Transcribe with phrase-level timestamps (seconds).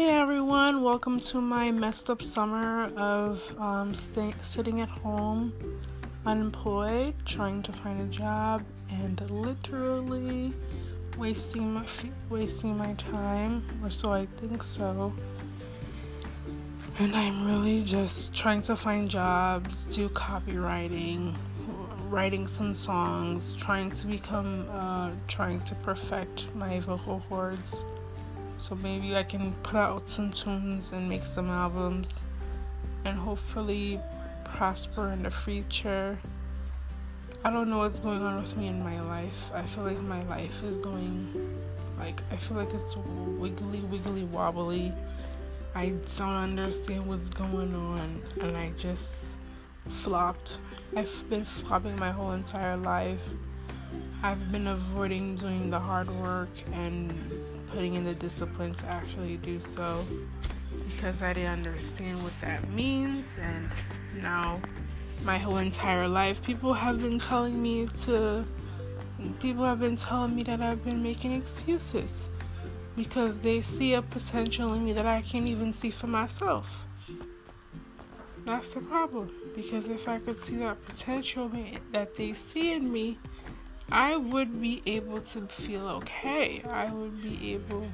[0.00, 5.52] Hey everyone, welcome to my messed up summer of um, stay, sitting at home,
[6.24, 10.54] unemployed, trying to find a job, and literally
[11.18, 11.84] wasting my
[12.30, 15.12] wasting my time, or so I think so.
[16.98, 21.36] And I'm really just trying to find jobs, do copywriting,
[22.08, 27.84] writing some songs, trying to become, uh, trying to perfect my vocal cords
[28.60, 32.20] so maybe I can put out some tunes and make some albums
[33.06, 33.98] and hopefully
[34.44, 36.18] prosper in the future.
[37.42, 39.50] I don't know what's going on with me in my life.
[39.54, 41.58] I feel like my life is going
[41.98, 44.92] like I feel like it's wiggly wiggly wobbly.
[45.74, 49.38] I don't understand what's going on and I just
[49.88, 50.58] flopped.
[50.94, 53.22] I've been flopping my whole entire life.
[54.22, 57.10] I've been avoiding doing the hard work and
[57.80, 60.04] putting in the discipline to actually do so
[60.84, 63.24] because I didn't understand what that means.
[63.40, 63.70] And
[64.22, 64.60] now,
[65.24, 68.44] my whole entire life, people have been telling me to,
[69.40, 72.28] people have been telling me that I've been making excuses
[72.96, 76.66] because they see a potential in me that I can't even see for myself.
[78.44, 81.50] That's the problem because if I could see that potential
[81.92, 83.18] that they see in me,
[83.92, 86.62] I would be able to feel okay.
[86.68, 87.86] I would be able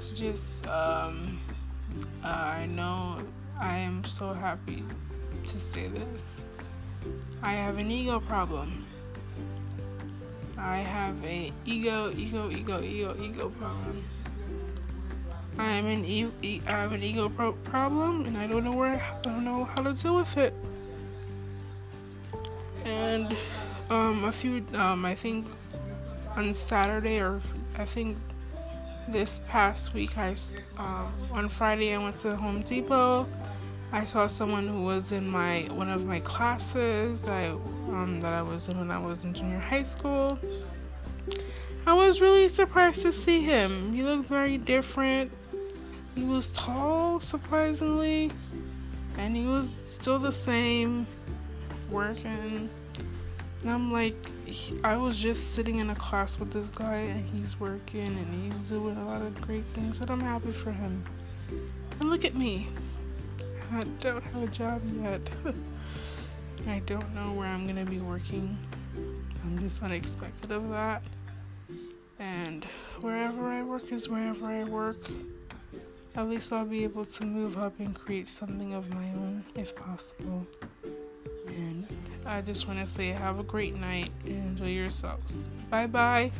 [0.00, 1.38] to just, um,
[2.24, 3.18] uh, I know
[3.60, 4.82] I am so happy
[5.46, 6.40] to say this.
[7.42, 8.86] I have an ego problem.
[10.56, 14.04] I have a ego, ego, ego, ego, ego problem.
[15.58, 18.72] I am an e- e- I have an ego pro- problem, and I don't know
[18.72, 20.54] where I don't know how to deal with it.
[22.84, 23.36] And
[23.90, 25.46] um, a few, um, I think
[26.36, 27.40] on Saturday or
[27.76, 28.16] I think
[29.08, 30.34] this past week, I
[30.76, 33.28] um, on Friday I went to Home Depot.
[33.92, 38.40] I saw someone who was in my one of my classes I um, that I
[38.40, 40.38] was in when I was in junior high school.
[41.86, 43.92] I was really surprised to see him.
[43.92, 45.32] He looked very different.
[46.14, 48.30] He was tall, surprisingly,
[49.18, 51.06] and he was still the same,
[51.90, 52.70] working
[53.62, 54.16] and I'm like,
[54.82, 58.68] I was just sitting in a class with this guy, and he's working and he's
[58.68, 61.04] doing a lot of great things, but I'm happy for him.
[62.00, 62.68] And look at me.
[63.72, 65.20] I don't have a job yet.
[66.66, 68.58] I don't know where I'm gonna be working.
[69.44, 71.02] I'm just unexpected of that.
[72.18, 72.66] And
[73.00, 75.08] wherever I work is wherever I work.
[76.14, 79.74] At least I'll be able to move up and create something of my own if
[79.74, 80.46] possible.
[81.46, 81.86] And
[82.26, 85.34] I just want to say have a great night and enjoy yourselves.
[85.70, 86.30] Bye bye.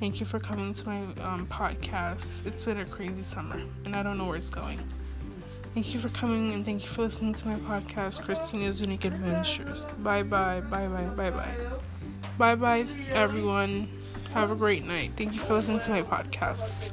[0.00, 2.44] Thank you for coming to my um, podcast.
[2.44, 4.80] It's been a crazy summer and I don't know where it's going.
[5.74, 9.82] Thank you for coming and thank you for listening to my podcast, Christina's Unique Adventures.
[10.00, 11.54] Bye bye, bye bye, bye bye.
[12.36, 13.88] Bye bye, everyone.
[14.34, 15.12] Have a great night.
[15.16, 16.92] Thank you for listening to my podcast.